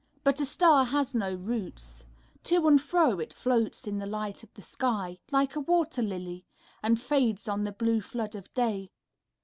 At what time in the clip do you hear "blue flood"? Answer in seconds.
7.71-8.33